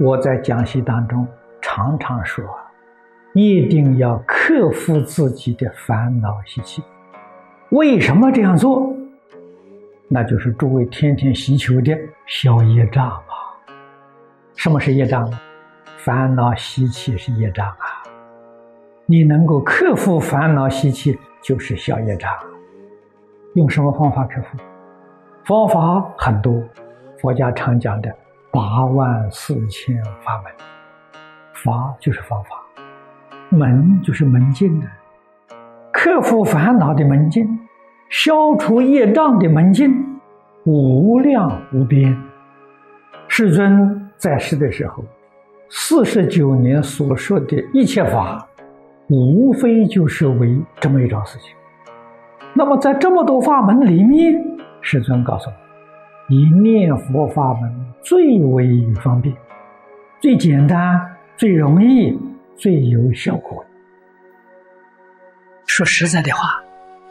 [0.00, 1.28] 我在讲习当中
[1.60, 2.42] 常常说，
[3.34, 6.82] 一定要克服自己的烦恼习气。
[7.68, 8.96] 为什么这样做？
[10.08, 11.94] 那就是诸位天天祈求的
[12.26, 13.22] 消业障啊。
[14.56, 15.30] 什么是业障？
[15.98, 18.02] 烦恼习气是业障啊。
[19.04, 22.30] 你能够克服烦恼习气，就是消业障。
[23.52, 24.56] 用什么方法克服？
[25.44, 26.58] 方法很多，
[27.20, 28.10] 佛家常讲的
[28.50, 30.52] 八万四千法门。
[31.52, 32.50] 法就是方法，
[33.50, 34.86] 门就是门径的。
[35.92, 37.58] 克服烦恼的门径。
[38.12, 39.94] 消除业障的门径
[40.64, 42.20] 无量无边。
[43.28, 45.04] 世尊在世的时候，
[45.68, 48.44] 四十九年所说的一切法，
[49.08, 51.54] 无非就是为这么一桩事情。
[52.52, 54.34] 那么，在这么多法门里面，
[54.80, 55.54] 世尊告诉我，
[56.30, 59.36] 以念佛法门最为方便、
[60.22, 60.98] 最简单、
[61.36, 62.18] 最容易、
[62.56, 63.62] 最有效果。
[65.66, 66.62] 说实在的话。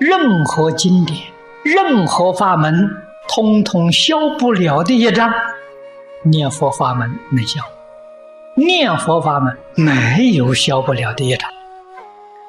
[0.00, 1.16] 任何经典、
[1.64, 2.90] 任何法门，
[3.28, 5.32] 通通消不了的业障，
[6.24, 7.60] 念佛法门能消。
[8.56, 11.48] 念佛法门没有消不了的业障，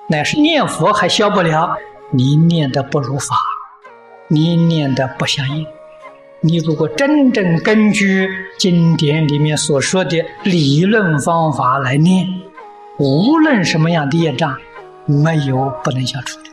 [0.10, 1.78] 乃是念佛还消不了，
[2.12, 3.36] 你念的不如法，
[4.28, 5.68] 你念的不相应。
[6.46, 8.30] 你如果真正根据
[8.60, 12.28] 经典里面所说的理论方法来念，
[13.00, 14.56] 无论什么样的业障，
[15.06, 16.50] 没有不能消除的。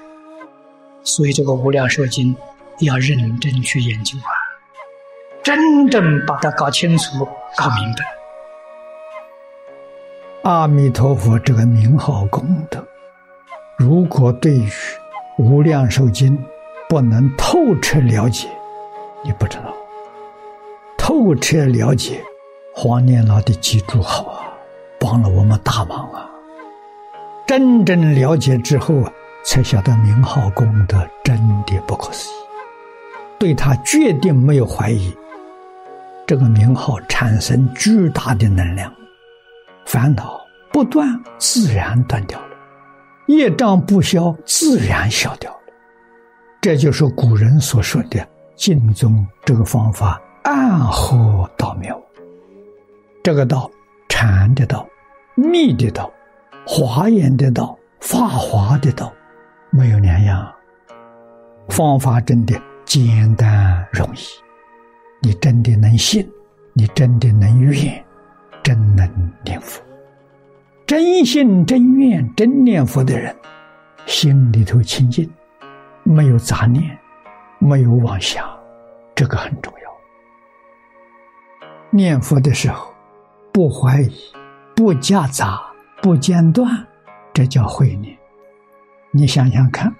[1.02, 2.34] 所以，这个《无量寿经》
[2.86, 4.32] 要认真去研究啊，
[5.42, 8.02] 真正把它搞清楚、搞明白。
[10.50, 12.82] 阿弥陀佛，这个名号功德，
[13.76, 14.66] 如果对于
[15.36, 16.32] 《无量寿经》
[16.88, 18.48] 不能透彻了解，
[19.22, 19.74] 你不知道。
[21.04, 22.22] 透彻了解，
[22.72, 24.46] 黄念老的记住好啊，
[25.00, 26.30] 帮了我们大忙啊。
[27.44, 29.12] 真正了解之后啊。
[29.44, 31.36] 才晓得名号功德真
[31.66, 32.34] 的不可思议，
[33.40, 35.12] 对他决定没有怀疑。
[36.24, 38.94] 这个名号产生巨大的能量，
[39.84, 40.40] 烦恼
[40.72, 42.54] 不断，自然断掉了；
[43.26, 45.58] 业障不消，自然消掉了。
[46.60, 48.24] 这就是古人所说的
[48.54, 52.00] “净宗”这个方法，暗合道妙。
[53.22, 53.70] 这个道，
[54.08, 54.86] 禅的道，
[55.34, 56.12] 密的道，
[56.66, 59.12] 华严的道，法华的道。
[59.74, 60.52] 没有两样，
[61.70, 62.54] 方法真的
[62.84, 64.20] 简单容易，
[65.22, 66.30] 你真的能信，
[66.74, 68.04] 你真的能愿，
[68.62, 69.08] 真能
[69.42, 69.80] 念佛，
[70.86, 73.34] 真信真愿真念佛的人，
[74.04, 75.26] 心里头清净，
[76.02, 76.98] 没有杂念，
[77.58, 78.46] 没有妄想，
[79.14, 79.81] 这个很重要。
[81.94, 82.90] 念佛的时候，
[83.52, 84.10] 不怀疑，
[84.74, 85.60] 不夹杂，
[86.00, 86.66] 不间断，
[87.34, 88.16] 这叫会念。
[89.10, 89.94] 你想想看，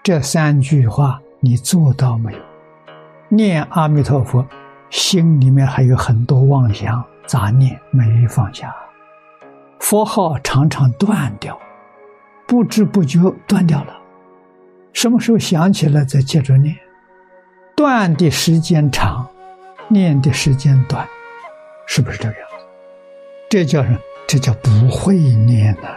[0.00, 2.38] 这三句话你做到没有？
[3.28, 4.46] 念阿弥陀佛，
[4.90, 8.72] 心里面还有很多妄想杂念没放下，
[9.80, 11.58] 佛号常常断掉，
[12.46, 13.18] 不知不觉
[13.48, 13.92] 断掉了。
[14.92, 16.76] 什么时候想起来再接着念？
[17.76, 19.28] 断的时间长，
[19.88, 21.06] 念的时间短，
[21.86, 22.66] 是不是这个样子？
[23.48, 23.98] 这叫什么？
[24.26, 25.88] 这叫不会念呐。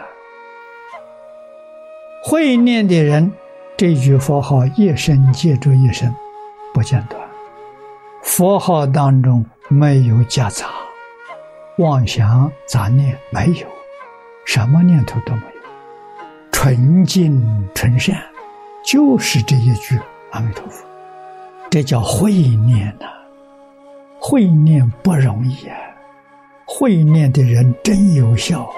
[2.24, 3.32] 会念的人，
[3.76, 6.14] 这句佛号一生接着一生，
[6.72, 7.20] 不间断。
[8.22, 10.68] 佛号当中没有夹杂，
[11.78, 13.66] 妄想杂念没有，
[14.46, 15.68] 什么念头都没有，
[16.52, 18.16] 纯净纯善，
[18.84, 19.98] 就是这一句
[20.30, 20.86] 阿弥陀佛。
[21.68, 23.06] 这叫会念呐，
[24.24, 25.76] 会念不容易啊，
[26.64, 28.76] 会念的人真有效啊。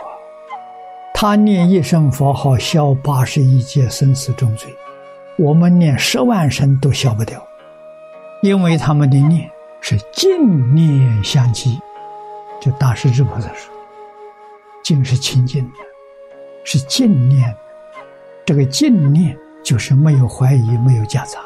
[1.13, 4.71] 他念一声佛号，消八十一劫生死重罪；
[5.37, 7.47] 我们念十万声都消不掉，
[8.41, 9.49] 因为他们的念
[9.83, 11.79] 是净念相继。
[12.59, 13.71] 就大势至菩萨说
[14.83, 15.77] ：“净是清净的，
[16.65, 17.55] 是净念。
[18.47, 21.39] 这个净念就是没有怀疑，没有夹杂。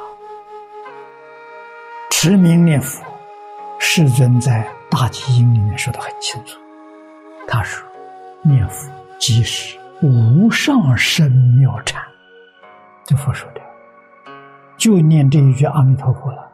[2.10, 3.02] 持名念佛，
[3.90, 6.60] 世尊在大集经里面说的很清楚。
[7.48, 7.88] 他说：
[8.42, 12.04] 念佛。”即是无上生妙禅，
[13.06, 13.60] 这佛说的，
[14.76, 16.46] 就念这一句阿弥陀佛了。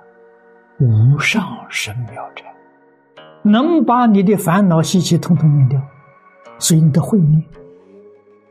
[0.78, 2.46] 无上生妙禅，
[3.42, 5.82] 能把你的烦恼习气统统念掉，
[6.60, 7.44] 所以你的慧念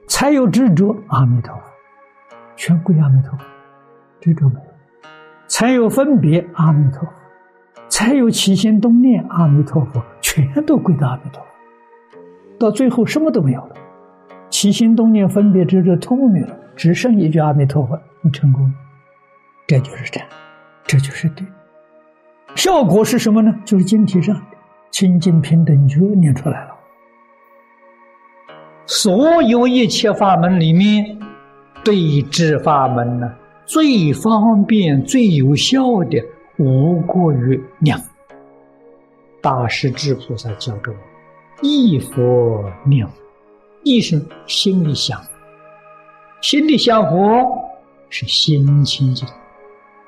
[0.09, 0.93] 才有执着。
[1.07, 1.61] 阿弥陀佛，
[2.57, 3.45] 全归阿弥陀佛，
[4.19, 5.09] 执着没有，
[5.47, 6.45] 才有分别。
[6.55, 7.07] 阿弥陀佛，
[7.93, 9.23] 才有起心动念。
[9.29, 11.47] 阿弥陀佛，全都归到阿弥陀佛。
[12.57, 13.75] 到最后什么都没有了，
[14.49, 18.73] 起心动念、分别执着通没了，只剩一句阿弥陀佛，你成功了。
[19.67, 20.23] 这就是真，
[20.87, 21.45] 这就是对。
[22.55, 23.53] 效果是什么呢？
[23.63, 24.41] 就是经题上
[24.89, 26.71] 清净平等觉念出来了。
[28.87, 31.19] 所有一切法门里面，
[31.85, 33.31] 对治法门呢，
[33.67, 36.17] 最方便、最有效的，
[36.57, 37.97] 无过于念。
[39.41, 40.97] 大师智菩萨教给我：
[41.61, 43.13] 一佛念佛，
[43.83, 45.21] 一是心里想，
[46.41, 47.69] 心里想佛
[48.09, 49.27] 是心清净；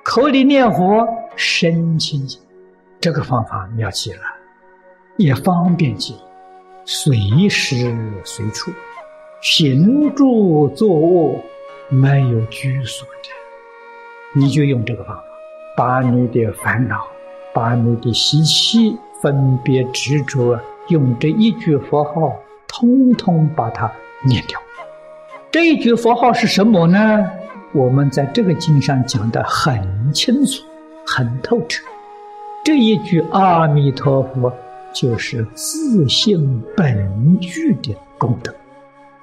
[0.03, 2.39] 口里念佛身清净。
[3.01, 4.21] 这个方法妙极了，
[5.17, 6.15] 也方便极。
[6.85, 7.93] 随时
[8.23, 8.71] 随处，
[9.41, 11.35] 行住坐卧
[11.89, 15.24] 没有拘束的，你就用这个方法，
[15.75, 17.05] 把你的烦恼、
[17.53, 22.33] 把你的习气、分别执着，用这一句佛号，
[22.67, 23.91] 通通把它
[24.25, 24.59] 念掉。
[25.51, 27.29] 这一句佛号是什么呢？
[27.73, 30.63] 我们在这个经上讲的很清楚、
[31.05, 31.83] 很透彻。
[32.63, 34.53] 这一句阿弥陀佛。
[34.93, 38.55] 就是自性本具的功德，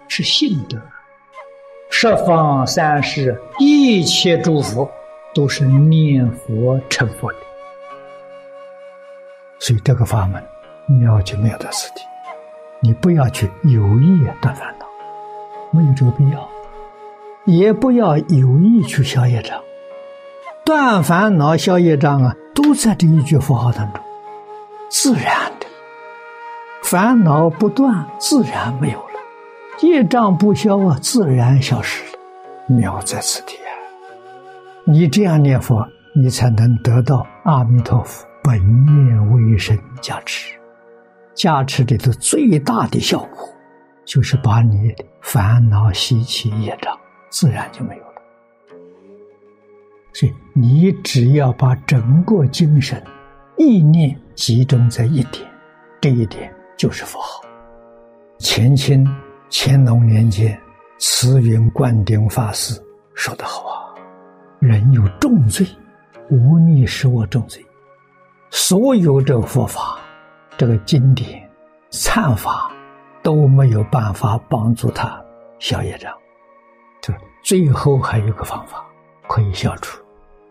[0.07, 0.79] 是性德。
[1.89, 4.87] 十方三世一切诸佛
[5.35, 7.39] 都是念佛成佛的，
[9.59, 10.43] 所以这个法门
[10.87, 12.03] 妙就妙在此地。
[12.81, 14.87] 你不要去有意断烦恼，
[15.71, 16.41] 没有这个必要；
[17.45, 19.61] 也不要有意去消业障。
[20.65, 24.03] 断烦恼、消业障啊，都在这一句佛号当中，
[24.91, 25.67] 自然的。
[26.83, 32.19] 烦恼不断，自然没有了；业障不消啊，自然消失了。
[32.67, 33.62] 妙在此地！
[34.85, 40.55] 你这样念佛，你才能得到阿弥陀佛本愿威神加持。
[41.35, 43.49] 加持里头最大的效果，
[44.05, 46.99] 就是把你的烦恼习气业障
[47.31, 48.23] 自然就没有了。
[50.13, 53.03] 所以，你只要把整个精神
[53.57, 55.47] 意念集中在一点，
[56.01, 56.53] 这一点。
[56.75, 57.41] 就是佛号。
[58.41, 59.07] 前清
[59.49, 60.59] 乾隆年间，
[60.99, 62.75] 慈云灌顶法师
[63.15, 63.63] 说得好
[64.63, 65.67] ：“人有重罪，
[66.31, 67.61] 无逆使我重罪。
[68.49, 69.99] 所有这佛法，
[70.57, 71.51] 这个经典、
[71.91, 72.71] 忏法
[73.25, 75.21] 都没有办法帮助他
[75.59, 76.13] 消业障。
[77.01, 77.13] 就
[77.43, 78.85] 最后还有个方法
[79.27, 80.01] 可以消除，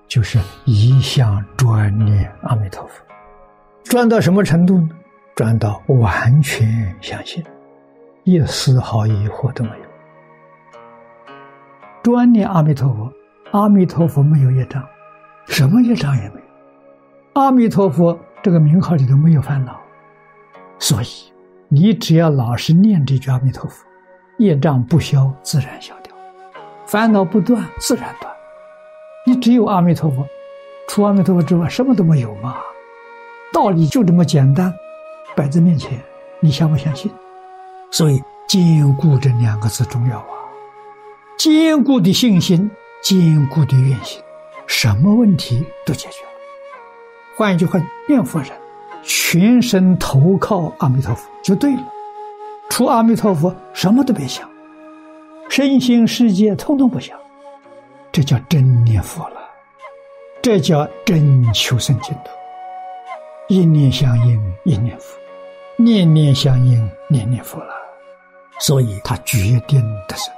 [0.09, 3.01] 就是一向专念阿弥陀佛。
[3.85, 4.89] 专到什么程度呢？”
[5.33, 7.41] 转到完全相信，
[8.25, 9.85] 一丝毫疑惑都没有。
[12.03, 13.11] 专念阿弥陀佛，
[13.51, 14.81] 阿弥陀佛没有业障，
[15.47, 16.41] 什么业障也没有。
[17.33, 19.77] 阿弥陀佛这个名号里头没有烦恼，
[20.79, 21.07] 所以
[21.67, 23.85] 你只要老是念这句阿弥陀佛，
[24.37, 26.15] 业障不消自然消掉，
[26.85, 28.33] 烦恼不断自然断。
[29.25, 30.25] 你只有阿弥陀佛，
[30.87, 32.55] 除阿弥陀佛之外什么都没有嘛，
[33.51, 34.73] 道理就这么简单。
[35.35, 35.99] 摆在面前，
[36.39, 37.11] 你相不相信？
[37.91, 40.39] 所以坚固这两个字重要啊！
[41.37, 42.69] 坚固的信心，
[43.01, 44.21] 坚固的愿心，
[44.67, 46.29] 什么问题都解决了。
[47.35, 48.51] 换一句话，念佛人
[49.03, 51.83] 全身投靠阿弥陀佛就对了，
[52.69, 54.49] 除阿弥陀佛什么都别想，
[55.49, 57.17] 身心世界通通不想，
[58.11, 59.41] 这叫真念佛了，
[60.41, 62.29] 这叫真求生净土。
[63.47, 65.17] 一念相应，一念佛。
[65.77, 67.73] 念念相应，念念佛了，
[68.59, 70.29] 所以他决定的是。